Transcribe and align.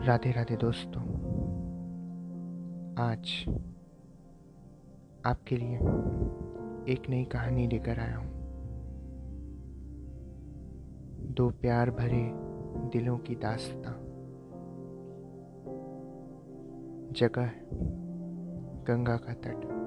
राधे 0.00 0.32
राधे 0.32 0.56
दोस्तों, 0.56 1.02
आज 2.98 3.44
आपके 5.26 5.56
लिए 5.56 5.76
एक 6.92 7.02
नई 7.08 7.24
कहानी 7.24 7.66
लेकर 7.66 7.98
आया 7.98 8.16
हूँ। 8.16 8.30
दो 11.34 11.50
प्यार 11.50 11.90
भरे 11.90 12.30
दिलों 12.88 13.18
की 13.18 13.34
दास्तां। 13.34 13.92
जगह 17.12 17.42
है 17.42 17.66
गंगा 18.84 19.16
का 19.16 19.32
तट। 19.32 19.80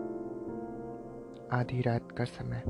आधी 1.53 1.81
रात 1.81 2.11
का 2.11 2.23
समय। 2.23 2.63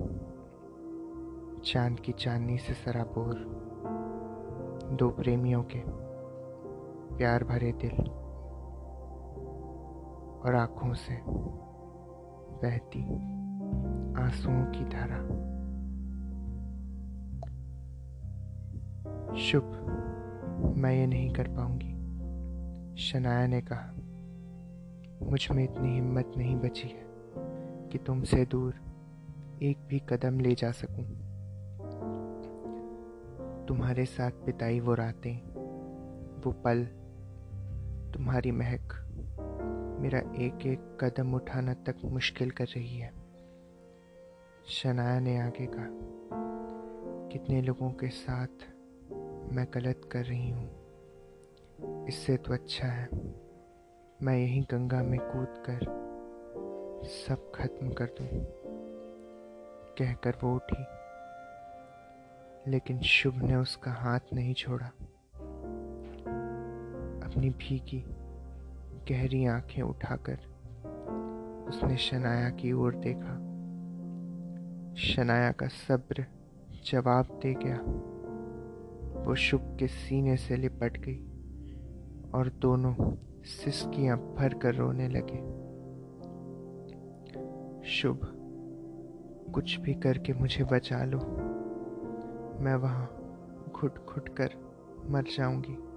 चाँद 1.65 1.99
की 1.99 2.11
चांदनी 2.11 2.57
से 2.57 2.73
सराबोर 2.73 3.35
दो 4.93 5.09
प्रेमियों 5.09 5.63
के 5.63 6.02
प्यार 7.17 7.43
भरे 7.43 7.71
दिल 7.71 7.97
और 10.41 10.55
आँखों 10.55 10.93
से 10.93 11.17
बहती 12.61 13.03
आंसुओं 14.21 14.63
की 14.65 14.85
धारा। 14.85 15.17
शुभ, 19.35 19.63
मैं 20.77 20.93
ये 20.95 21.07
नहीं 21.07 21.29
कर 21.33 21.47
पाऊँगी, 21.47 21.93
शनाया 22.95 23.47
ने 23.47 23.61
कहा। 23.61 23.91
मुझमें 25.29 25.63
इतनी 25.63 25.93
हिम्मत 25.93 26.31
नहीं 26.37 26.55
बची 26.55 26.87
है 26.87 27.05
कि 27.89 27.97
तुमसे 27.97 28.45
दूर 28.45 28.73
एक 29.61 29.77
भी 29.89 29.99
कदम 29.99 30.39
ले 30.39 30.55
जा 30.55 30.71
सकूँ। 30.71 31.05
तुम्हारे 33.67 34.05
साथ 34.05 34.31
बिताई 34.31 34.79
वो 34.79 34.93
रातें, 34.93 35.35
वो 36.41 36.51
पल 36.51 36.87
तुम्हारी 38.13 38.51
महक 38.51 39.09
मेरा 39.99 40.19
एक 40.19 40.65
एक 40.65 40.97
कदम 41.01 41.33
उठाना 41.33 41.73
तक 41.73 41.95
मुश्किल 42.05 42.51
कर 42.51 42.65
रही 42.65 42.97
है। 42.97 43.13
शनाया 44.67 45.19
ने 45.19 45.41
आगे 45.41 45.65
कहा 45.65 45.87
कितने 47.27 47.61
लोगों 47.61 47.91
के 47.91 48.09
साथ 48.09 48.47
मैं 49.53 49.67
गलत 49.73 50.09
कर 50.11 50.25
रही 50.25 50.49
हूँ? 50.49 50.83
इससे 52.07 52.37
तो 52.37 52.53
अच्छा 52.53 52.87
है। 52.87 53.09
मैं 54.21 54.37
यही 54.37 54.61
गंगा 54.61 55.03
में 55.03 55.19
कूद 55.19 55.63
कर 55.69 56.03
सब 57.05 57.51
खत्म 57.55 57.89
कर 57.89 58.05
दूँ। 58.05 58.27
कहकर 59.99 60.37
वो 60.43 60.55
उठी। 60.55 60.85
लेकिन 62.71 62.99
शुभ 62.99 63.35
ने 63.35 63.55
उसका 63.55 63.91
हाथ 63.91 64.19
नहीं 64.33 64.53
छोड़ा। 64.53 64.91
अपनी 67.33 67.49
भीगी, 67.49 68.05
गहरी 69.09 69.45
आँखें 69.45 69.81
उठाकर 69.83 70.39
उसने 71.69 71.97
शनाया 71.97 72.49
की 72.49 72.71
ओर 72.71 72.95
देखा। 72.95 73.35
शनाया 74.95 75.51
का 75.51 75.67
सब्र 75.67 76.25
जवाब 76.85 77.39
दे 77.43 77.53
गया। 77.53 77.77
वो 79.23 79.35
शुभ 79.35 79.77
के 79.79 79.87
सीने 79.87 80.37
से 80.37 80.55
लिपट 80.55 80.97
गई 80.97 81.19
और 82.33 82.49
दोनों 82.49 83.15
सिसकियाँ 83.43 84.17
भर 84.17 84.53
कर 84.53 84.75
रोने 84.75 85.07
लगे। 85.07 85.39
शुभ, 87.89 88.19
कुछ 89.53 89.79
भी 89.79 89.93
करके 89.93 90.33
मुझे 90.33 90.63
बचा 90.63 91.03
लो। 91.03 91.19
मैं 92.59 92.75
वहाँ 92.75 93.05
घुट 93.71 94.05
घुट 94.05 94.29
कर 94.29 94.49
मर 95.09 95.23
जाऊँगी। 95.23 95.92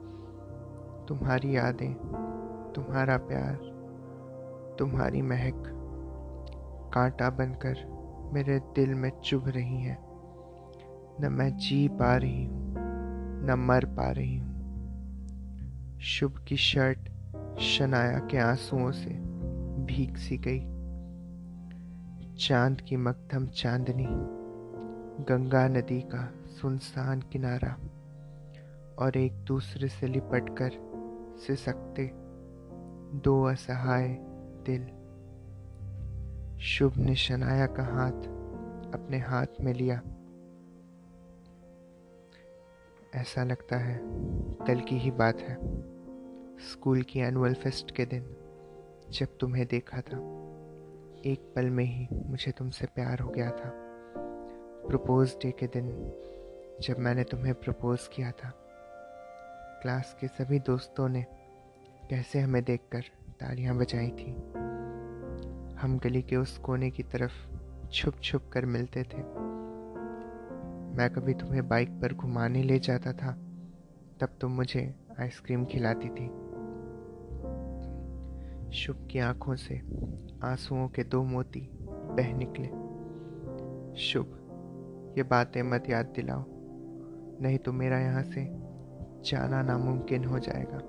तुम्हारी 1.08 1.56
यादें, 1.56 1.94
तुम्हारा 2.74 3.16
प्यार, 3.16 3.54
तुम्हारी 4.78 5.22
महक, 5.22 5.62
कांटा 6.94 7.30
बनकर 7.30 7.96
मेरे 8.32 8.58
दिल 8.58 8.94
में 8.94 9.20
चुभ 9.20 9.48
रही 9.48 9.80
हैं। 9.80 9.98
न 11.20 11.28
मैं 11.32 11.56
जी 11.56 11.88
पा 11.88 12.16
रही 12.16 12.44
हूँ, 12.44 12.74
न 13.46 13.54
मर 13.68 13.84
पा 13.84 14.10
रही 14.10 14.36
हूँ। 14.36 14.56
शुभ 16.00 16.44
की 16.48 16.56
शर्ट 16.56 16.98
शनाया 17.58 18.18
के 18.18 18.38
आंसुओं 18.38 18.90
से 18.90 19.10
भीग 19.84 20.16
सी 20.16 20.38
गई। 20.38 20.76
चाँद 22.34 22.80
की 22.80 22.96
मकदम 22.96 23.46
चांदनी, 23.46 24.06
गंगा 25.24 25.68
नदी 25.68 26.00
का 26.00 26.32
सुनसान 26.46 27.20
किनारा 27.20 27.76
और 28.98 29.16
एक 29.16 29.44
दूसरे 29.44 29.88
से 29.88 30.06
लिपट 30.06 30.48
कर 31.36 31.42
सिसकते 31.42 32.10
दो 33.18 33.44
असहाय 33.44 34.08
दिल। 34.68 34.86
शुभ 36.58 36.96
ने 36.96 37.14
शनाया 37.14 37.66
का 37.66 37.82
हाथ 37.82 38.22
अपने 38.94 39.18
हाथ 39.18 39.46
में 39.60 39.74
लिया। 39.74 40.02
ऐसा 43.14 43.44
लगता 43.44 43.76
है, 43.76 44.00
कल 44.66 44.80
की 44.80 44.96
ही 44.96 45.10
बात 45.10 45.38
है। 45.38 45.58
स्कूल 46.58 47.02
की 47.02 47.20
एनुअल 47.20 47.54
फेस्ट 47.54 47.90
के 47.90 48.04
दिन, 48.04 48.36
जब 49.10 49.26
तुम्हें 49.40 49.66
देखा 49.66 50.00
था। 50.00 50.16
एक 51.26 51.52
पल 51.56 51.70
में 51.70 51.84
ही 51.84 52.08
मुझे 52.12 52.52
तुमसे 52.52 52.86
प्यार 52.86 53.18
हो 53.18 53.30
गया 53.30 53.50
था। 53.50 53.72
प्रपोज 54.88 55.36
डे 55.42 55.50
के 55.50 55.66
दिन, 55.66 55.86
जब 56.80 56.98
मैंने 56.98 57.24
तुम्हें 57.24 57.54
प्रपोज 57.54 58.08
किया 58.08 58.30
था। 58.30 58.65
क्लास 59.82 60.16
के 60.20 60.28
सभी 60.28 60.58
दोस्तों 60.58 61.08
ने 61.08 61.22
कैसे 62.10 62.40
हमें 62.40 62.64
देखकर 62.64 63.00
तालियाँ 63.40 63.76
बजाई 63.76 64.08
थी। 64.08 64.30
हम 65.76 66.00
गली 66.04 66.22
के 66.22 66.36
उस 66.36 66.58
कोने 66.58 66.90
की 66.90 67.02
तरफ़ 67.02 67.32
छुप 67.88 68.14
छुप 68.22 68.50
कर 68.52 68.66
मिलते 68.66 69.02
थे। 69.02 69.22
मैं 70.96 71.08
कभी 71.10 71.34
तुम्हें 71.34 71.68
बाइक 71.68 71.88
पर 71.90 72.14
घुमाने 72.14 72.62
ले 72.62 72.78
जाता 72.78 73.12
था, 73.12 73.32
तब 74.20 74.28
तुम 74.40 74.52
मुझे 74.52 74.94
आइसक्रीम 75.20 75.64
खिलाती 75.64 76.08
थी। 76.08 76.26
शुभ 78.72 79.08
की 79.10 79.18
आँखों 79.18 79.56
से 79.56 79.78
आंसुओं 80.44 80.88
के 80.88 81.04
दो 81.04 81.22
मोती 81.22 81.68
बह 81.82 82.36
निकले। 82.36 82.68
शुभ, 84.00 84.26
ये 85.18 85.22
बातें 85.22 85.62
मत 85.62 85.90
याद 85.90 86.06
दिलाओ, 86.06 86.44
नहीं 87.42 87.58
तो 87.58 87.72
मेरा 87.72 87.98
यहाँ 87.98 88.22
से 88.22 88.65
जाना 89.24 89.62
नामुमकिन 89.62 90.24
हो 90.24 90.38
जाएगा। 90.38 90.80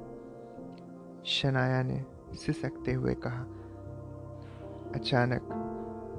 शनाया 1.25 1.83
ने 1.83 2.05
सिसकते 2.33 2.93
हुए 2.93 3.13
कहा। 3.13 3.45
अचानक 4.95 5.41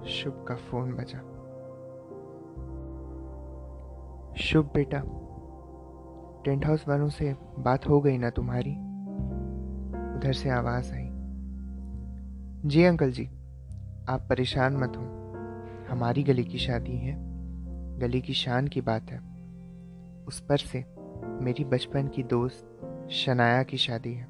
शुभ 0.09 0.45
का 0.49 0.55
फ़ोन 0.55 0.93
बजा। 0.93 1.19
शुभ 4.37 4.71
बेटा 4.75 5.03
टेंट 6.45 6.67
हाउस 6.67 6.89
वालों 6.89 7.09
से 7.09 7.37
बात 7.59 7.89
हो 7.89 8.01
गई 8.01 8.19
ना 8.19 8.31
तुम्हारी? 8.31 8.71
उधर 10.19 10.33
से 10.33 10.51
आवाज़ 10.51 10.93
आई। 10.93 11.09
जी 12.69 12.85
अंकल 12.85 13.13
जी, 13.13 13.27
आप 14.09 14.27
परेशान 14.29 14.77
मत 14.77 14.93
हो। 14.97 15.19
हमारी 15.91 16.23
गली 16.23 16.45
की 16.45 16.59
शादी 16.59 16.97
है। 16.97 17.17
गली 17.99 18.21
की 18.21 18.33
शान 18.33 18.69
की 18.69 18.81
बात 18.81 19.11
है। 19.11 19.19
उस 20.25 20.41
पर 20.41 20.57
से 20.57 20.98
मेरी 21.25 21.65
बचपन 21.65 22.09
की 22.09 22.23
दोस्त 22.23 23.09
शनाया 23.11 23.63
की 23.63 23.77
शादी 23.77 24.13
है। 24.15 24.29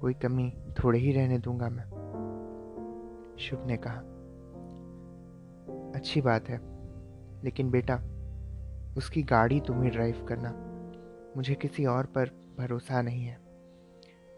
कोई 0.00 0.14
कमी 0.14 0.50
थोड़े 0.78 0.98
ही 0.98 1.12
रहने 1.12 1.38
दूँगा 1.38 1.68
मैं। 1.68 1.84
शुभ 3.38 3.66
ने 3.66 3.76
कहा, 3.76 3.98
अच्छी 5.94 6.20
बात 6.20 6.48
है, 6.48 6.60
लेकिन 7.44 7.70
बेटा, 7.70 7.94
उसकी 8.96 9.22
गाड़ी 9.22 9.60
तुम 9.60 9.82
ही 9.82 9.90
ड्राइव 9.90 10.24
करना। 10.28 10.52
मुझे 11.36 11.54
किसी 11.54 11.84
और 11.86 12.06
पर 12.06 12.30
भरोसा 12.58 13.02
नहीं 13.02 13.24
है। 13.24 13.38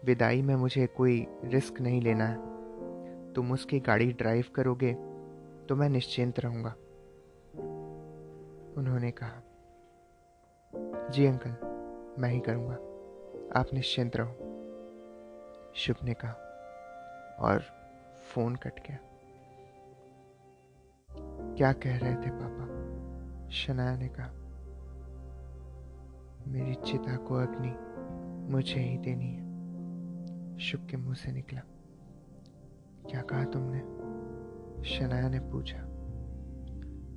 विदाई 0.05 0.41
में 0.41 0.55
मुझे 0.55 0.85
कोई 0.87 1.25
रिस्क 1.43 1.81
नहीं 1.81 2.01
लेना 2.01 2.25
है। 2.25 3.33
तुम 3.33 3.51
उसकी 3.51 3.79
गाड़ी 3.79 4.11
ड्राइव 4.11 4.45
करोगे 4.55 4.93
तो 5.69 5.75
मैं 5.75 5.89
निश्चिंत 5.89 6.39
रहूँगा, 6.39 6.73
उन्होंने 8.77 9.11
कहा। 9.11 9.41
जी 11.11 11.25
अंकल, 11.25 11.49
मैं 12.21 12.29
ही 12.29 12.39
करूँगा। 12.39 12.73
आप 13.59 13.65
निश्चिंत 13.73 14.11
रहो। 14.15 14.31
शुभ 15.75 15.95
ने 16.03 16.13
कहा 16.13 16.31
और 17.39 17.63
फ़ोन 18.29 18.55
कट 18.55 18.79
गया। 18.79 18.99
क्या 21.53 21.73
कह 21.73 21.97
रहे 21.97 22.15
थे 22.15 22.29
पापा? 22.29 22.65
शनाया 23.49 23.97
ने 23.97 24.07
कहा, 24.07 24.29
मेरी 26.47 26.75
चिता 26.75 27.17
को 27.17 27.35
अग्नि 27.35 27.75
मुझे 28.51 28.79
ही 28.79 28.97
देनी 28.97 29.31
है। 29.31 29.47
शुभ 30.57 30.87
के 30.89 30.97
मुँह 30.97 31.15
से 31.15 31.31
निकला। 31.31 31.61
क्या 33.09 33.21
कहा 33.21 33.43
तुमने? 33.43 33.79
शनाया 34.83 35.29
ने 35.29 35.39
पूछा, 35.39 35.79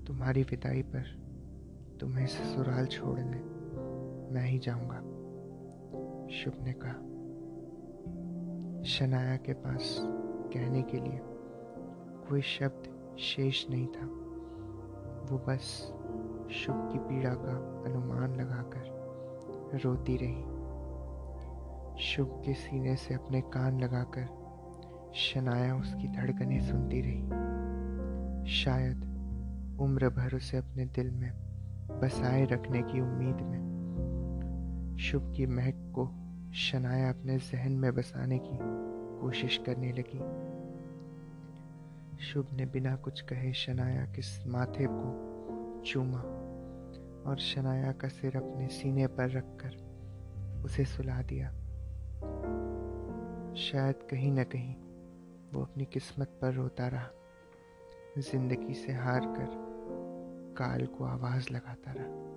तुम्हारी 0.06 0.42
विदाई 0.42 0.82
पर 0.82 1.02
तुम्हें 2.00 2.26
ससुराल 2.26 2.86
छोड़ने 2.86 3.59
मैं 4.32 4.46
ही 4.46 4.58
जाऊँगा। 4.58 4.98
शुभ 6.28 6.52
ने 6.62 6.72
कहा 6.72 7.06
शनाया 8.82 9.36
के 9.36 9.52
पास 9.52 9.96
कहने 10.52 10.82
के 10.82 10.96
लिए 10.96 11.20
कोई 12.28 12.42
शब्द 12.42 13.16
शेष 13.18 13.70
नहीं 13.70 13.86
था। 13.86 14.06
वो 15.30 15.38
बस 15.38 15.92
शुभ 16.52 16.88
की 16.92 16.98
पीड़ा 16.98 17.34
का 17.34 17.84
अनुमान 17.86 18.36
लगाकर 18.36 19.78
रोती 19.84 20.16
रही। 20.16 20.60
शुभ 22.02 22.42
के 22.46 22.54
सीने 22.54 22.96
से 22.96 23.14
अपने 23.14 23.40
कान 23.40 23.80
लगाकर 23.80 24.28
शनाया 25.14 25.76
उसकी 25.76 26.08
धड़कनें 26.08 26.60
सुनती 26.60 27.00
रही। 27.00 27.22
शायद 28.50 28.96
उम्र 29.80 30.08
भर 30.08 30.36
उसे 30.36 30.56
अपने 30.56 30.84
दिल 30.84 31.10
में 31.10 31.32
बसाए 32.02 32.44
रखने 32.44 32.82
की 32.82 33.00
उम्मीद 33.00 33.36
में 33.36 33.69
शुभ 35.00 35.34
की 35.36 35.46
महक 35.46 35.74
को 35.74 36.04
शनाया 36.54 37.08
अपने 37.10 37.38
जहन 37.38 37.72
में 37.72 37.94
बसाने 37.94 38.38
की 38.38 38.58
कोशिश 39.20 39.60
करने 39.66 39.92
लगी। 39.92 40.18
शुभ 42.24 42.48
ने 42.52 42.66
बिना 42.66 42.96
कुछ 42.96 43.20
कहे 43.20 43.52
शनाया 43.52 44.04
के 44.04 44.50
माथे 44.50 44.86
को 44.90 45.82
चूमा 45.86 46.20
और 47.30 47.38
शनाया 47.38 47.92
का 47.92 48.08
सिर 48.08 48.36
अपने 48.36 48.68
सीने 48.68 49.06
पर 49.06 49.30
रखकर 49.30 50.62
उसे 50.64 50.84
सुला 50.84 51.22
दिया। 51.22 51.50
शायद 53.54 53.94
कहीं 54.10 54.32
न 54.32 54.44
कहीं 54.44 54.74
वो 55.54 55.62
अपनी 55.62 55.84
किस्मत 55.84 56.38
पर 56.42 56.52
रोता 56.52 56.88
रहा, 56.88 57.08
ज़िंदगी 58.18 58.74
से 58.74 58.92
हार 58.92 59.20
कर 59.20 59.48
काल 60.58 60.86
को 60.86 61.04
आवाज़ 61.04 61.52
लगाता 61.52 61.92
रहा। 61.92 62.29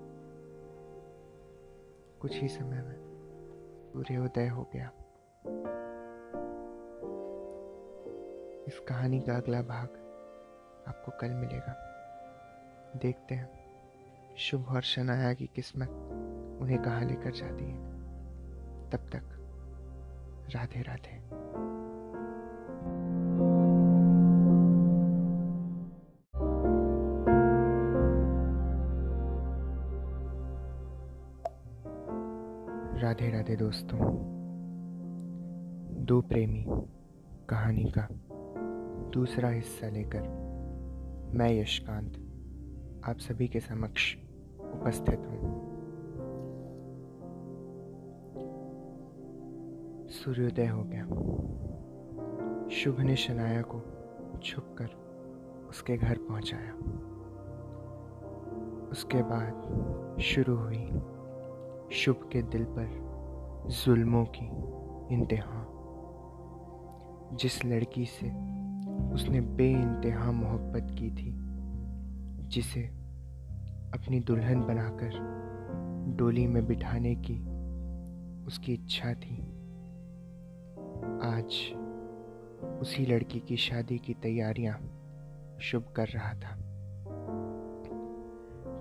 कुछ 2.24 2.42
ही 2.42 2.48
समय 2.48 2.82
में 2.82 2.96
सूर्योदय 3.94 4.48
हो 4.48 4.70
गया। 4.74 4.92
इस 8.68 8.80
कहानी 8.88 9.20
का 9.22 9.36
अगला 9.36 9.62
भाग 9.62 9.88
आपको 10.88 11.12
कल 11.22 11.30
मिलेगा। 11.30 11.90
देखते 12.96 13.36
हैं, 13.36 13.50
शुभ 14.38 14.68
और 14.70 14.82
शनाया 14.82 15.34
की 15.34 15.48
किस्मत 15.48 15.90
उन्हें 16.62 16.82
कहाँ 16.82 17.06
लेकर 17.06 17.32
जाती 17.32 17.66
है। 17.66 17.78
तब 18.90 19.10
तक 19.14 19.22
राधे 20.56 20.82
राधे 20.82 21.23
दोस्तों, 33.74 34.00
दो 36.06 36.22
प्रेमी 36.22 36.66
कहानी 37.50 37.84
का 37.84 38.08
दूसरा 39.10 39.50
हिस्सा 39.50 39.90
लेकर 39.90 40.22
मैं 41.34 41.62
यशकांत, 41.62 42.14
आप 43.06 43.18
सभी 43.18 43.48
के 43.48 43.60
समक्ष 43.60 44.16
उपस्थित 44.60 45.20
हूँ। 45.20 45.64
सूर्योदय 50.10 50.68
हो 50.68 50.84
गया। 50.84 51.06
शुभ 52.70 53.00
ने 53.00 53.16
शनाया 53.16 53.62
को 53.62 53.82
छुपकर 54.44 54.90
उसके 55.70 55.98
घर 55.98 56.18
पहुँचाया। 56.18 56.74
उसके 58.92 59.24
बाद 59.24 59.54
शुरू 60.22 60.56
हुई 60.56 60.86
शुभ 61.92 62.30
के 62.34 62.42
दिल 62.42 62.66
पर 62.66 63.03
जुल्मों 63.68 64.26
की 64.26 64.46
इंतहा। 65.16 65.68
जिस 67.36 67.66
लड़की 67.66 68.06
से 68.06 68.28
उसने 69.14 69.42
बे 69.42 69.72
इंतहा 69.72 70.32
मोहब्बत 70.32 70.88
की 71.00 71.12
थी, 71.12 71.34
जिसे 72.48 72.82
अपनी 73.94 74.20
दुल्हन 74.20 74.62
बनाकर 74.62 75.12
डोली 76.18 76.48
में 76.48 76.66
बिठाने 76.66 77.16
की 77.16 77.40
उसकी 78.46 78.74
इच्छा 78.74 79.14
थी, 79.14 79.38
आज 81.24 81.74
उसी 82.82 83.06
लड़की 83.06 83.40
की 83.40 83.58
शादी 83.58 83.98
की 83.98 84.14
तैयारियाँ 84.14 84.80
शुभ 85.62 85.94
कर 85.96 86.08
रहा 86.08 86.34
था। 86.34 86.56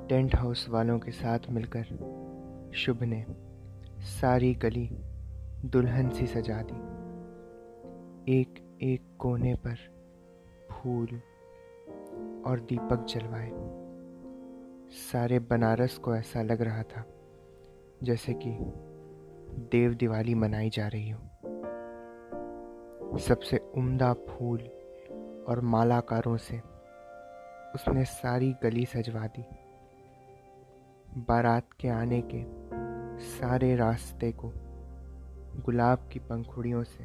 टेंट 0.08 0.36
हाउस 0.36 0.68
वालों 0.68 0.98
के 0.98 1.10
साथ 1.10 1.38
मिलकर 1.50 1.84
शुभ 2.74 3.02
ने 3.02 3.24
सारी 4.02 4.54
गली 4.54 4.88
दुल्हन 5.64 6.10
सी 6.10 6.26
सजा 6.26 6.62
दी। 6.62 6.76
एक 8.40 8.78
एक 8.82 9.16
कोने 9.18 9.54
पर 9.54 9.76
फूल 10.72 11.06
और 12.46 12.60
दीपक 12.60 13.04
जलवाए। 13.04 13.50
सारे 14.90 15.38
बनारस 15.38 15.98
को 15.98 16.16
ऐसा 16.16 16.42
लग 16.42 16.62
रहा 16.62 16.82
था 16.82 17.06
जैसे 18.02 18.34
कि 18.34 18.56
देव 19.72 19.94
दिवाली 19.94 20.34
मनाई 20.34 20.70
जा 20.70 20.88
रही 20.88 21.10
हो। 21.10 21.20
सबसे 23.18 23.56
उम्दा 23.56 24.12
फूल 24.12 24.60
और 25.48 25.60
मालाकारों 25.60 26.36
से 26.36 26.58
उसने 27.74 28.04
सारी 28.04 28.54
गली 28.62 28.84
सजवा 28.86 29.26
दी। 29.26 29.44
बारात 31.20 31.68
के 31.80 31.88
आने 31.88 32.22
के 32.22 32.61
सारे 33.22 33.76
रास्ते 33.76 34.32
को 34.32 34.52
गुलाब 35.64 36.08
की 36.12 36.18
पंखुड़ियों 36.18 36.82
से 36.82 37.04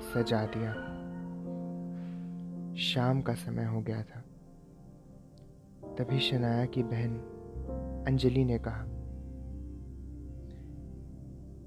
सजा 0.00 0.46
दिया। 0.46 0.72
शाम 2.76 3.22
का 3.22 3.34
समय 3.34 3.64
हो 3.64 3.80
गया 3.80 4.02
था। 4.02 4.24
तभी 5.98 6.18
शनाया 6.18 6.66
की 6.66 6.82
बहन 6.82 7.16
अंजलि 8.06 8.44
ने 8.44 8.58
कहा, 8.58 8.84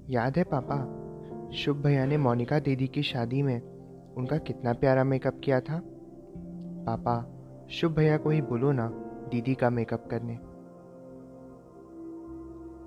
याद 0.08 0.36
है 0.36 0.44
पापा, 0.44 1.04
शुभ 1.50 1.76
भैया 1.76 2.06
ने 2.06 2.16
मोनिका 2.16 2.58
दीदी 2.58 2.86
की 2.86 3.02
शादी 3.02 3.42
में 3.42 3.62
उनका 4.14 4.38
कितना 4.38 4.72
प्यारा 4.72 5.04
मेकअप 5.04 5.40
किया 5.44 5.60
था? 5.60 5.82
पापा, 6.86 7.30
शुभ 7.70 7.92
भैया 7.92 8.16
को 8.16 8.30
ही 8.30 8.42
बोलो 8.42 8.72
ना 8.72 8.88
दीदी 9.30 9.54
का 9.54 9.70
मेकअप 9.70 10.08
करने। 10.10 10.53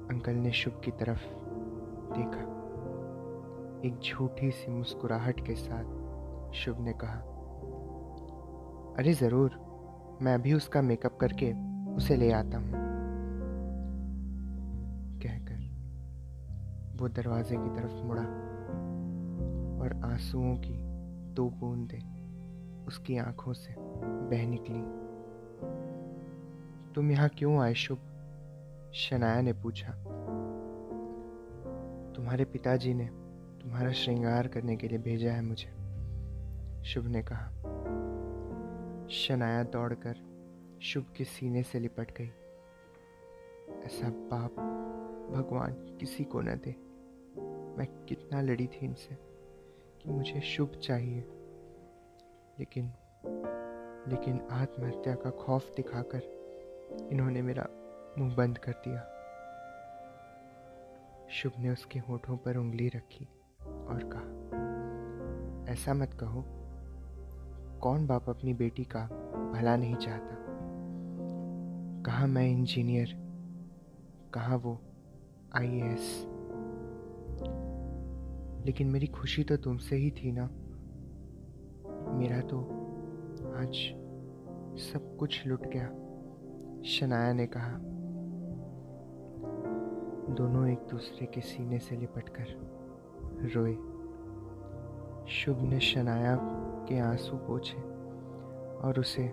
अंकल 0.10 0.36
ने 0.36 0.52
शुभ 0.52 0.82
की 0.86 0.92
तरफ़ 0.92 1.24
देखा। 2.14 2.44
एक 3.88 4.00
झूठी 4.04 4.52
सी 4.52 4.72
मुस्कुराहट 4.72 5.40
के 5.46 5.56
साथ 5.56 6.54
शुभ 6.56 6.80
ने 6.80 6.94
कहा, 6.94 7.20
अरे 9.00 9.14
ज़रूर, 9.14 9.60
मैं 10.22 10.34
अभी 10.34 10.54
उसका 10.54 10.82
मेकअप 10.82 11.18
करके 11.18 11.52
उसे 11.96 12.16
ले 12.16 12.32
आता 12.32 12.58
हूँ, 12.58 12.72
कहकर 15.22 15.66
वो 16.98 17.10
दरवाजे 17.10 17.56
की 17.56 17.70
तरफ़ 17.76 18.04
मुड़ा 18.06 18.24
और 19.82 20.00
आंसुओं 20.06 20.56
की 20.56 20.78
दो 21.34 21.50
बूंदें 21.50 22.86
उसकी 22.86 23.18
आँखों 23.18 23.54
से 23.54 23.76
बह 23.80 24.48
निकली। 24.48 24.82
तुम 26.96 27.12
यहाँ 27.12 27.30
क्यों 27.30 27.58
आए 27.62 27.74
शुभ? 27.74 28.07
शनाया 28.94 29.41
ने 29.41 29.53
पूछा, 29.53 29.91
तुम्हारे 32.15 32.46
पिताजी 32.46 32.94
ने 32.94 33.06
तुम्हारा 33.63 33.91
श्रृंगार 33.91 34.48
करने 34.48 34.75
के 34.75 34.88
लिए 34.88 34.98
भेजा 34.98 35.32
है 35.32 35.41
मुझे? 35.41 35.70
शुभ 36.84 37.06
ने 37.06 37.24
कहा, 37.24 37.48
शनाया 39.10 39.63
दौड़कर 39.63 40.15
शुभ 40.82 41.06
के 41.17 41.24
सीने 41.24 41.63
से 41.63 41.79
लिपट 41.79 42.12
गई। 42.17 42.32
ऐसा 43.86 44.10
बाप 44.10 44.51
भगवान 45.32 45.98
किसी 46.00 46.24
को 46.24 46.41
न 46.41 46.46
दे। 46.46 46.75
मैं 47.77 48.06
कितना 48.06 48.41
लड़ी 48.41 48.67
थी 48.67 48.86
इनसे 48.86 49.17
कि 50.01 50.10
मुझे 50.10 50.41
शुभ 50.41 50.70
चाहिए। 50.70 51.27
लेकिन 52.60 52.94
लेकिन 54.08 54.41
आत्महत्या 54.51 55.15
का 55.15 55.29
खौफ 55.29 55.75
दिखाकर 55.75 56.22
इन्होंने 57.12 57.41
मेरा 57.41 57.67
मुँह 58.18 58.36
बंद 58.36 58.58
कर 58.58 58.72
दिया। 58.72 59.14
शुभ 61.30 61.52
ने 61.60 61.70
उसके 61.70 62.00
होठों 62.00 62.38
पर 62.38 62.58
उंगली 62.58 62.88
रखी 62.88 63.26
और 63.66 64.10
कहा, 64.14 64.38
ऐसा 65.74 65.94
मत 65.94 66.14
कहो, 66.14 66.44
कौन 67.80 68.08
बाप 68.08 68.30
अपनी 68.30 68.54
बेटी 68.54 68.84
का 68.84 69.08
भला 69.54 69.76
नहीं 69.76 69.96
चाहता? 69.96 70.36
कहा 72.06 72.26
मैं 72.26 72.48
इंजीनियर? 72.48 73.14
कहा 74.34 74.56
वो 74.56 74.82
आईएएस? 75.56 76.26
लेकिन 78.66 78.88
मेरी 78.88 79.08
खुशी 79.08 79.44
तो 79.44 79.58
तुमसे 79.58 79.96
ही 79.96 80.12
थी 80.12 80.32
ना? 80.32 80.50
मेरा 82.14 82.42
तो 82.42 82.62
आज 83.56 83.72
सब 84.80 85.18
कुछ 85.20 85.48
लुट 85.48 85.68
गया, 85.68 85.88
शनाया 86.84 87.34
ने 87.34 87.48
कहा। 87.48 87.97
दोनों 90.29 90.67
एक 90.67 90.79
दूसरे 90.91 91.25
के 91.25 91.41
सीने 91.41 91.79
से 91.79 91.96
लिपटकर 91.96 92.46
रोए। 93.55 93.74
शुभ 95.27 95.62
ने 95.62 95.79
शनाया 95.79 96.38
के 96.89 97.00
आँसू 97.00 97.38
पोछे 97.38 97.77
और 98.77 99.00
उसे 99.00 99.24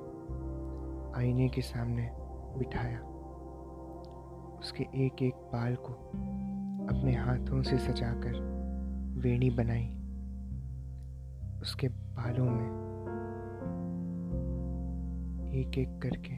आईने 1.20 1.48
के 1.48 1.60
सामने 1.60 2.10
बिठाया। 2.58 3.00
उसके 4.58 4.84
एक 4.84 5.22
एक 5.22 5.34
बाल 5.34 5.74
को 5.74 5.92
अपने 6.86 7.14
हाथों 7.14 7.62
से 7.62 7.78
सजाकर 7.78 8.32
वेणी 9.18 9.50
बनाई। 9.50 10.00
उसके 11.60 11.88
बालों 11.88 12.50
में 12.50 12.84
एक 15.54 15.78
एक 15.78 16.00
करके 16.02 16.36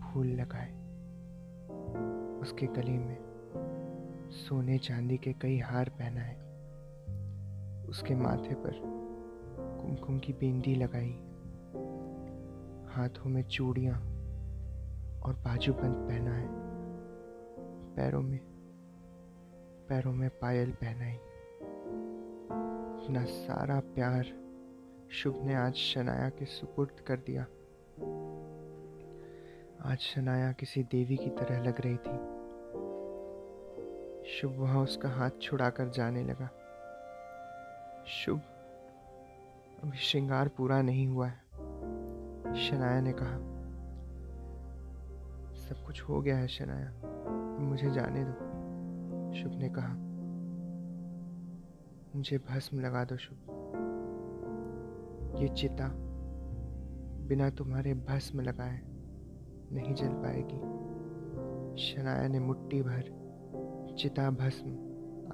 फूल 0.00 0.26
लगाए। 0.26 0.72
उसके 2.40 2.66
गले 2.66 2.98
में 2.98 3.33
सोने 4.34 4.78
चांदी 4.78 5.18
के 5.18 5.32
कई 5.32 5.58
हार 5.58 5.88
पहनाए। 5.88 6.34
उसके 7.88 8.14
माथे 8.14 8.54
पर 8.54 8.72
कुमकुम 9.80 10.18
की 10.18 10.32
बिंदी 10.32 10.74
लगाई। 10.74 11.12
हाथों 12.92 13.30
में 13.30 13.42
चूड़ियाँ 13.42 13.94
और 15.22 15.34
बाजूबंद 15.34 15.94
पहनाए। 15.94 16.48
पैरों 17.96 18.22
में 18.22 18.40
पैरों 19.88 20.12
में 20.12 20.30
पायल 20.30 20.70
पहनाई। 20.70 21.16
अपना 23.04 23.24
सारा 23.24 23.80
प्यार 23.80 24.26
शुभ 25.10 25.42
ने 25.42 25.54
आज 25.54 25.74
शनाया 25.74 26.28
के 26.28 26.44
सुपुर्द 26.44 27.00
कर 27.00 27.16
दिया। 27.16 27.42
आज 29.92 29.98
शनाया 29.98 30.52
किसी 30.52 30.82
देवी 30.82 31.16
की 31.16 31.30
तरह 31.30 31.62
लग 31.62 31.80
रही 31.80 31.96
थी। 31.96 32.33
शुभ 34.24 34.52
वहाँ 34.58 34.82
उसका 34.82 35.08
हाथ 35.08 35.30
छुड़ाकर 35.42 35.88
जाने 35.88 36.22
लगा। 36.24 36.46
शुभ, 38.06 38.40
अभी 39.82 39.98
श्रृंगार 39.98 40.48
पूरा 40.48 40.82
नहीं 40.82 41.06
हुआ 41.08 41.26
है, 41.26 42.54
शनाया 42.54 43.00
ने 43.00 43.12
कहा। 43.12 43.36
सब 45.58 45.84
कुछ 45.86 46.02
हो 46.02 46.20
गया 46.22 46.36
है 46.36 46.48
शनाया, 46.48 46.92
मुझे 47.60 47.90
जाने 47.90 48.24
दो, 48.24 48.32
शुभ 49.34 49.58
ने 49.58 49.68
कहा। 49.68 49.94
मुझे 52.16 52.38
भस्म 52.38 52.80
लगा 52.80 53.04
दो 53.04 53.16
शुभ। 53.16 53.36
ये 55.40 55.48
चिता 55.48 55.88
बिना 57.28 57.50
तुम्हारे 57.50 57.94
भस्म 57.94 58.40
लगाए 58.40 58.80
नहीं 59.72 59.94
जल 59.94 60.12
पाएगी। 60.14 60.58
शनाया 61.82 62.28
ने 62.28 62.38
मुट्ठी 62.38 62.82
भर 62.82 63.23
चिता 63.98 64.30
भस्म 64.30 64.70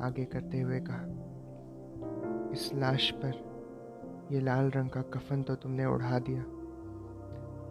आगे 0.04 0.24
करते 0.24 0.60
हुए 0.60 0.80
कहा, 0.80 2.50
इस 2.52 2.70
लाश 2.74 3.10
पर 3.10 4.28
ये 4.32 4.40
लाल 4.40 4.70
रंग 4.70 4.90
का 4.90 5.02
कफन 5.02 5.42
तो 5.42 5.54
तुमने 5.54 5.84
उड़ा 5.84 6.18
दिया। 6.18 6.42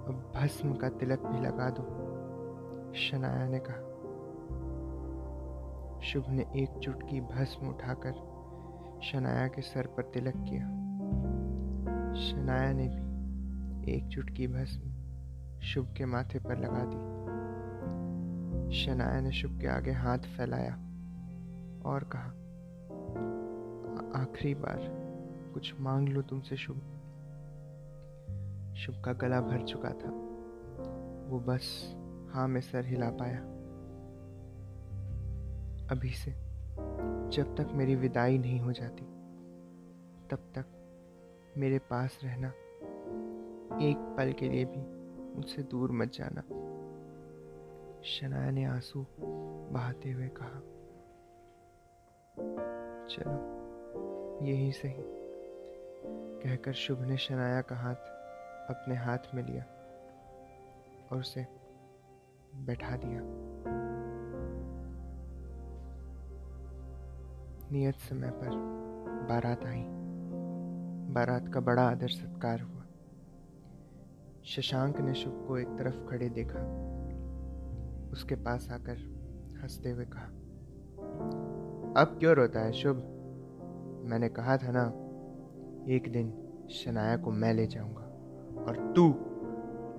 अब 0.10 0.32
भस्म 0.36 0.74
का 0.74 0.90
तिलक 0.90 1.20
भी 1.20 1.40
लगा 1.42 1.70
दो, 1.70 1.84
शनाया 2.96 3.48
ने 3.48 3.60
कहा। 3.60 3.88
शुभ 6.02 6.26
ने 6.30 6.46
एक 6.56 6.80
चुटकी 6.80 7.22
भस्म 7.22 7.68
उठाकर 7.68 8.14
शनाया 9.04 9.48
के 9.48 9.62
सर 9.62 9.88
पर 9.88 10.04
तिलक 10.04 10.36
किया। 10.50 10.68
शनाया 12.22 12.72
ने 12.72 12.88
भी 12.88 13.94
एक 13.94 14.08
चुटकी 14.08 14.48
भस्म 14.48 15.62
शुभ 15.62 15.94
के 15.98 16.06
माथे 16.06 16.40
पर 16.40 16.58
लगा 16.58 16.84
दी। 16.86 17.19
शनाया 18.72 19.22
ने 19.22 19.32
शुभ 19.32 19.62
के 19.62 19.68
आगे 19.68 19.92
हाथ 19.92 20.18
फैलाया 20.18 20.74
और 21.86 22.04
कहा 22.04 22.30
आखिरी 24.22 24.56
बार 24.56 24.80
कुछ 25.54 25.80
मांग 25.80 26.10
लो 26.10 26.22
तुमसे, 26.22 26.58
शुभ। 26.58 26.76
शुभ 28.78 29.04
का 29.04 29.14
गला 29.14 29.42
भर 29.42 29.62
चुका 29.62 29.90
था। 29.90 30.10
वो 31.30 31.40
बस 31.40 31.96
हाँ 32.34 32.48
में 32.48 32.62
सर 32.62 32.86
हिला 32.86 33.10
पाया। 33.10 33.40
अभी 35.92 36.10
से 36.10 36.32
जब 37.30 37.56
तक 37.58 37.68
मेरी 37.72 37.96
विदाई 37.96 38.38
नहीं 38.38 38.60
हो 38.60 38.72
जाती, 38.72 39.04
तब 40.30 40.40
तक 40.56 40.66
मेरे 41.58 41.80
पास 41.80 42.20
रहना, 42.24 42.48
एक 43.82 44.16
पल 44.18 44.34
के 44.34 44.50
लिए 44.50 44.66
भी 44.66 45.00
मुझसे 45.36 45.64
दूर 45.64 45.92
मत 45.92 46.12
जाना। 46.14 46.44
शनाया 48.04 48.52
ने 48.52 48.66
आँसू 48.66 49.06
बहाते 49.72 50.12
हुए 50.12 50.28
कहा, 50.28 50.60
चलो, 53.08 53.60
यही 54.46 54.72
सही। 54.72 54.96
कहकर 56.44 56.74
शुभ 56.74 57.02
ने 57.02 57.18
शनाया 57.18 57.62
का 57.62 57.76
हाथ 57.76 57.96
अपने 58.70 58.96
हाथ 58.96 59.18
में 59.34 59.44
लिया 59.44 59.64
और 61.12 61.20
उसे 61.20 61.48
बैठा 62.56 62.98
दिया। 62.98 63.22
नियत 67.72 67.96
समय 67.96 68.32
पर 68.32 68.50
बारात 69.30 69.66
आई। 69.66 69.84
बारात 71.14 71.54
का 71.54 71.60
बड़ा 71.60 71.90
आदर 71.90 72.08
सत्कार 72.08 72.62
हुआ। 72.62 72.86
शशांक 74.46 74.98
ने 74.98 75.14
शुभ 75.14 75.46
को 75.48 75.58
एक 75.58 75.68
तरफ़ 75.68 76.08
खड़े 76.08 76.30
देखा। 76.30 76.89
उसके 78.12 78.36
पास 78.36 78.70
आकर 78.72 79.20
हँसते 79.64 79.90
हुए 79.92 80.06
कहा, 80.06 80.26
अब 82.02 82.18
क्यों 82.20 82.36
रोता 82.36 82.60
है 82.60 82.72
शुभ? 82.72 82.96
मैंने 84.06 84.30
कहा 84.30 84.58
था 84.58 84.72
ना, 84.72 84.86
एक 85.94 86.12
दिन 86.12 86.50
शनाया 86.72 87.18
को 87.18 87.32
मैं 87.32 87.54
ले 87.54 87.68
जाऊँगा 87.68 88.02
और 88.64 88.94
तू 88.96 89.16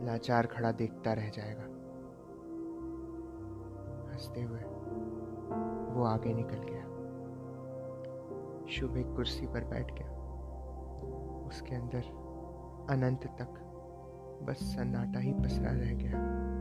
लाचार 0.07 0.47
खड़ा 0.47 0.73
देखता 0.73 1.13
रह 1.13 1.29
जाएगा। 1.29 1.63
हँसते 4.13 4.43
हुए 4.43 4.61
वो 5.95 6.05
आगे 6.05 6.35
निकल 6.35 6.59
गया। 6.59 6.81
शुभ 8.69 8.97
एक 8.97 9.07
कुर्सी 9.07 9.47
पर 9.47 9.65
बैठ 9.65 9.95
गया। 9.95 10.11
उसके 11.47 11.75
अंदर 11.75 12.03
अनंत 12.91 13.27
तक 13.27 13.67
बस 14.43 14.57
सन्नाटा 14.57 15.19
ही 15.19 15.33
पसरा 15.33 15.71
रह 15.71 15.95
गया। 15.95 16.60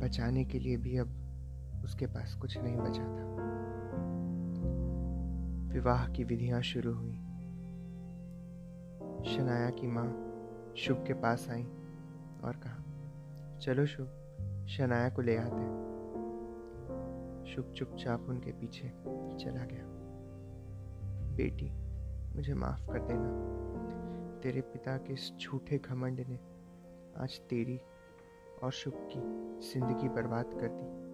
बचाने 0.00 0.44
के 0.44 0.58
लिए 0.58 0.76
भी 0.76 0.98
अब 0.98 1.08
उसके 1.84 2.06
पास 2.06 2.34
कुछ 2.34 2.58
नहीं 2.58 2.76
बचा 2.76 3.02
था। 3.02 3.34
विवाह 5.74 6.08
की 6.08 6.24
विधियाँ 6.24 6.62
शुरू 6.62 6.94
हुई। 6.94 7.14
शनाया 9.24 9.70
की 9.70 9.86
माँ 9.86 10.30
शुभ 10.76 11.04
के 11.06 11.12
पास 11.12 11.48
आई 11.50 11.64
और 12.44 12.60
कहा, 12.64 12.84
चलो 13.58 13.86
शुभ, 13.86 14.06
शनाया 14.68 15.08
को 15.10 15.22
ले 15.22 15.36
आते 15.36 15.84
शुभ 17.52 17.72
चुपचाप 17.72 18.20
उनके 18.20 18.52
पीछे 18.52 18.88
चला 19.44 19.64
गया। 19.64 19.84
बेटी, 21.36 21.70
मुझे 22.36 22.54
माफ़ 22.54 22.86
कर 22.86 22.98
देना। 22.98 23.54
तेरे 24.40 24.60
पिता 24.60 24.96
के 24.96 25.12
इस 25.12 25.32
झूठे 25.40 25.78
घमंड 25.78 26.20
ने 26.28 26.38
आज 27.22 27.40
तेरी 27.40 27.80
और 28.64 28.70
शुभ 28.70 28.92
की 28.96 29.18
ज़िंदगी 29.72 30.08
बर्बाद 30.08 30.44
कर 30.44 30.68
दी। 30.72 31.04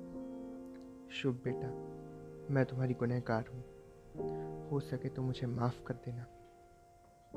शुभ 1.15 1.35
बेटा, 1.35 1.69
मैं 2.55 2.65
तुम्हारी 2.65 2.95
गुनहगार 2.95 3.45
हूँ। 3.55 3.65
हो 4.71 4.81
सके 4.81 5.09
तो 5.09 5.23
मुझे 5.23 5.47
माफ़ 5.47 5.83
कर 5.83 5.95
देना। 5.95 6.27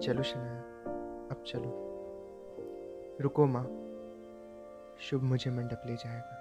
चलो 0.01 0.23
शनाया, 0.23 0.61
अब 1.31 1.43
चलो। 1.47 1.89
रुको 3.21 3.45
माँ, 3.45 3.63
शुभ 4.99 5.21
मुझे 5.23 5.51
मंडप 5.51 5.81
ले 5.85 5.95
जाएगा। 5.95 6.39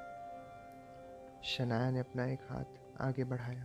शनाया 1.45 1.91
ने 1.91 2.01
अपना 2.01 2.25
एक 2.25 2.41
हाथ 2.49 2.65
आगे 3.01 3.25
बढ़ाया। 3.25 3.65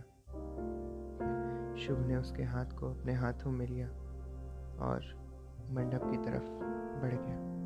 शुभ 1.76 1.98
ने 1.98 2.16
उसके 2.16 2.42
हाथ 2.42 2.66
को 2.66 2.90
अपने 2.90 3.12
हाथों 3.12 3.50
में 3.50 3.66
लिया 3.66 3.88
और 4.78 5.00
मंडप 5.70 6.10
की 6.10 6.16
तरफ़ 6.16 6.50
बढ़ 7.02 7.14
गया। 7.14 7.58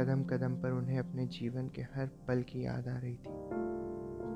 कदम 0.00 0.24
कदम 0.24 0.54
पर 0.54 0.70
उन्हें 0.70 0.98
अपने 0.98 1.26
जीवन 1.26 1.68
के 1.68 1.82
हर 1.82 2.06
पल 2.28 2.42
की 2.42 2.66
याद 2.66 2.88
आ 2.88 2.98
रही 2.98 3.16
थी। 3.16 3.30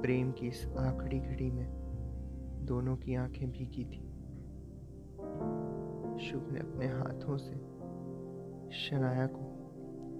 प्रेम 0.02 0.32
की 0.32 0.48
इस 0.48 0.66
आखिरी 0.66 1.20
घड़ी 1.20 1.50
में 1.50 1.66
दोनों 2.64 2.96
की 2.96 3.14
आँखें 3.14 3.50
भीगी 3.50 3.84
थी। 3.84 4.10
शुभ 6.18 6.48
ने 6.52 6.60
अपने 6.60 6.86
हाथों 6.86 7.36
से 7.36 7.54
शनाया 8.76 9.26
को 9.26 9.54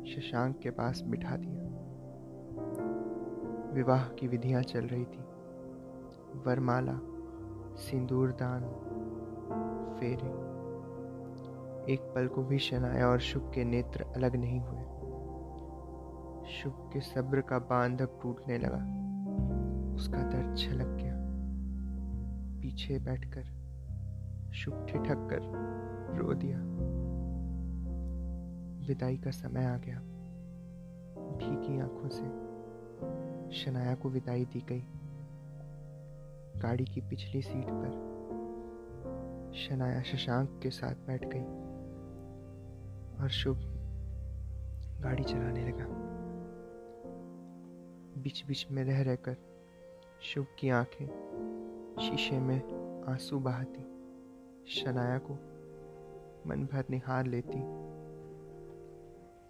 शशांक 0.05 0.59
के 0.59 0.71
पास 0.71 1.03
बिठा 1.03 1.37
दिया। 1.37 1.65
विवाह 3.75 4.09
की 4.09 4.29
विधियाँ 4.29 4.63
चल 4.63 4.85
रही 4.85 5.05
थी। 5.05 5.21
वरमाला 6.47 7.01
सिंदूरदान 7.77 8.63
फेरे। 10.01 10.45
एक 11.95 12.01
पल 12.01 12.27
को 12.27 12.43
भी 12.43 12.59
शनाया 12.59 13.09
और 13.09 13.19
शुभ 13.19 13.53
के 13.55 13.65
नेत्र 13.65 14.03
अलग 14.03 14.37
नहीं 14.37 14.61
हुए। 14.61 15.04
शुभ 16.49 16.91
के 16.93 17.01
सब्र 17.01 17.41
का 17.41 17.59
बाँध 17.59 18.03
अब 18.03 18.21
टूटने 18.23 18.59
लगा। 18.59 19.05
उसका 19.95 20.23
दर्द 20.23 20.57
छलक 20.59 20.87
गया। 20.87 21.15
पीछे 22.61 22.99
बैठकर 22.99 23.45
शुभ 24.53 24.87
ठिठक 24.87 25.29
कर 25.33 25.39
रो 26.19 26.35
दिया। 26.35 26.59
विदाई 28.89 29.17
का 29.17 29.31
समय 29.31 29.65
आ 29.65 29.77
गया। 29.77 30.01
भीगी 31.37 31.81
आँखों 31.81 32.09
से 32.09 32.45
शनाया 33.57 33.95
को 33.95 34.11
विदाई 34.11 34.45
दी 34.45 34.65
गई। 34.69 34.85
गाड़ी 36.61 36.85
की 36.85 37.01
पिछली 37.01 37.43
सीट 37.43 37.67
पर 37.69 38.15
शनाया 39.55 40.03
शशांक 40.03 40.61
के 40.63 40.71
साथ 40.71 40.95
बैठ 40.95 41.25
गई 41.25 41.65
और 43.23 43.29
शुभ 43.29 43.57
गाड़ी 45.01 45.25
चलाने 45.25 45.69
लगा। 45.69 46.04
बीच 48.25 48.47
बीच 48.47 48.67
में 48.71 48.85
रह 48.85 49.03
रहकर 49.03 49.37
शुभ 50.23 50.47
की 50.59 50.71
आँखें 50.71 51.07
शीशे 52.01 52.39
में 52.39 52.61
आँसू 53.09 53.39
बहाती, 53.39 53.83
शनाया 54.71 55.19
को 55.19 55.35
मन 56.47 56.69
भर 56.73 56.85
निहार 56.91 57.27
लेती। 57.27 57.59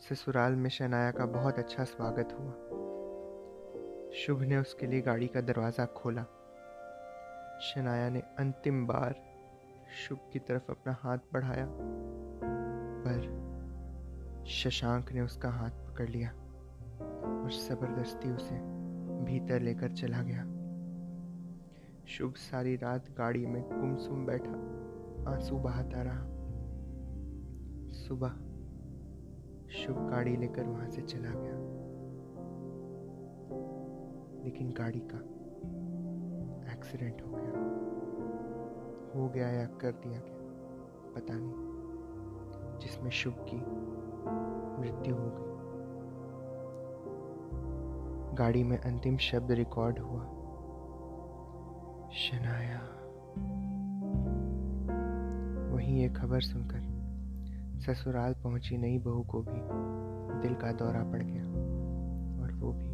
ससुराल 0.01 0.53
में 0.53 0.71
शनाया 0.71 1.11
का 1.11 1.27
बहुत 1.27 1.59
अच्छा 1.59 1.85
स्वागत 1.85 2.29
हुआ। 2.33 2.53
शुभ 4.13 4.43
ने 4.43 4.57
उसके 4.57 4.87
लिए 4.87 5.01
गाड़ी 5.01 5.27
का 5.27 5.41
दरवाज़ा 5.41 5.87
खोला। 5.87 6.23
शनाया 7.63 8.09
ने 8.11 8.21
अंतिम 8.21 8.87
बार 8.87 9.15
शुभ 10.09 10.19
की 10.33 10.39
तरफ़ 10.39 10.71
अपना 10.71 10.97
हाथ 11.01 11.19
बढ़ाया, 11.33 11.69
पर 13.07 13.45
शशांक 14.47 15.13
ने 15.13 15.21
उसका 15.21 15.51
हाथ 15.51 15.71
पकड़ 15.71 16.09
लिया। 16.09 16.35
और 17.45 17.51
ज़बरदस्ती 17.51 18.31
उसे 18.31 18.55
भीतर 19.25 19.61
लेकर 19.61 19.91
चला 19.91 20.23
गया। 20.23 20.45
शुभ 22.07 22.35
सारी 22.35 22.77
रात 22.77 23.11
गाड़ी 23.19 23.47
में 23.47 23.81
गुमसुम 23.81 24.27
बैठा, 24.27 24.53
आँसू 25.31 25.57
बहाता 25.57 26.03
रहा। 26.03 26.25
सुबह 27.93 28.29
शुभ 29.71 30.11
गाड़ी 30.11 30.37
लेकर 30.37 30.67
वहाँ 30.67 30.89
से 30.89 31.03
चला 31.03 31.31
गया। 31.31 31.75
लेकिन 34.45 34.71
गाड़ी 34.71 35.01
का 35.01 35.19
एक्सीडेंट 36.73 37.23
हो 37.23 37.31
गया। 37.31 37.75
हो 39.21 39.29
गया 39.29 39.49
या 39.49 39.67
कर 39.67 39.93
दिया 39.93 40.19
गया, 40.19 40.39
पता 41.15 41.35
नहीं। 41.35 41.75
जिसमें 42.79 43.11
शुभ 43.11 43.35
की 43.49 43.57
मृत्यु 44.81 45.15
हो 45.15 45.31
गई। 45.31 45.54
गाड़ी 48.35 48.63
में 48.65 48.79
अंतिम 48.79 49.17
शब्द 49.17 49.53
रिकॉर्ड 49.53 49.99
हुआ। 49.99 50.23
शनाया। 52.13 52.81
वहीं 55.75 56.01
ये 56.01 56.09
खबर 56.09 56.41
सुनकर 56.41 56.95
ससुराल 57.81 58.35
पहुँची 58.35 58.77
नई 58.79 58.99
बहू 58.99 59.23
को 59.23 59.43
भी 59.43 59.61
दिल 60.43 60.55
का 60.55 60.73
दौरा 60.73 61.03
पड़ 61.05 61.23
गया 61.23 61.45
और 62.43 62.53
वो 62.53 62.73
भी 62.73 62.89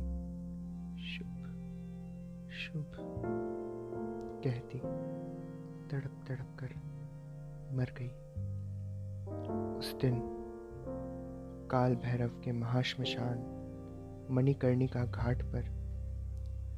शुभ 1.02 1.36
शुभ 2.50 2.92
कहती 4.44 4.78
तड़प 5.88 6.24
तड़प 6.28 6.56
कर 6.58 6.66
मर 7.76 7.94
गई। 7.98 8.10
उस 9.78 9.94
दिन 10.00 10.20
काल 11.70 11.94
भैरव 11.94 12.28
के 12.28 12.52
महाश्मशान 12.52 13.59
मणिकर्णिका 14.30 15.04
घाट 15.04 15.42
पर 15.42 15.62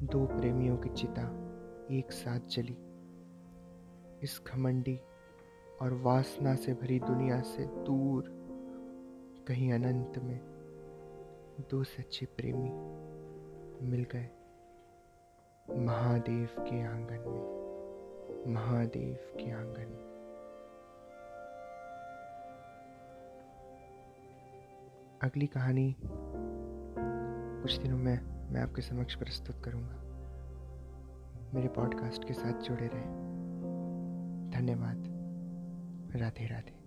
दो 0.03 0.25
प्रेमियों 0.25 0.77
की 0.77 0.89
चिता 0.89 1.21
एक 1.91 2.11
साथ 2.11 2.39
जली 2.39 2.77
इस 4.23 4.41
घमंडी 4.47 4.99
और 5.81 5.93
वासना 5.93 6.55
से 6.55 6.73
भरी 6.73 6.99
दुनिया 6.99 7.41
से 7.41 7.65
दूर, 7.65 8.23
कहीं 9.47 9.73
अनंत 9.73 10.17
में 10.17 10.39
दो 11.71 11.83
सच्चे 11.83 12.25
प्रेमी 12.25 12.69
मिल 13.89 14.05
गए 14.11 14.29
महादेव 15.69 16.49
के 16.59 16.81
आँगन 16.81 17.29
में, 17.29 18.53
महादेव 18.53 19.37
के 19.37 19.51
आँगन 19.51 19.91
में। 19.91 20.13
अगली 25.21 25.47
कहानी 25.47 25.95
कुछ 27.63 27.77
दिनों 27.77 27.97
में 27.97 28.21
मैं 28.51 28.61
आपके 28.61 28.81
समक्ष 28.81 29.15
प्रस्तुत 29.15 29.63
करूँगा। 29.63 29.95
मेरे 31.53 31.67
पॉडकास्ट 31.67 32.27
के 32.27 32.33
साथ 32.33 32.61
जुड़े 32.61 32.87
रहें। 32.87 34.51
धन्यवाद। 34.53 35.03
राधे 36.15 36.47
राधे 36.47 36.83